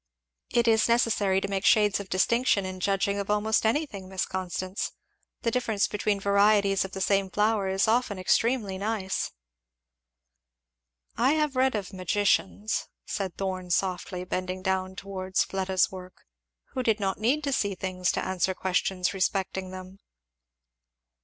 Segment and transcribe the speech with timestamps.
[0.49, 4.93] "It is necessary to make shades of distinction in judging of almost anything, Miss Constance.
[5.43, 9.29] The difference between varieties of the same flower is often extremely nice."
[11.17, 16.25] "I have read of magicians," said Thorn softly, bending down towards Fleda's work,
[16.73, 19.99] "who did not need to see things to answer questions respecting them."